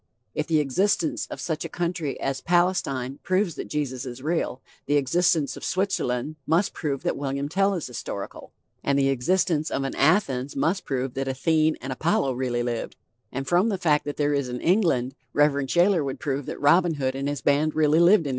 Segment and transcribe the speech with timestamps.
[0.33, 4.95] If the existence of such a country as Palestine proves that Jesus is real, the
[4.95, 8.51] existence of Switzerland must prove that William Tell is historical;
[8.83, 12.95] and the existence of an Athens must prove that Athene and Apollo really lived;
[13.31, 15.67] and from the fact that there is an England, Rev.
[15.69, 18.29] Shayler would prove that Robin Hood and his band really lived in 1160.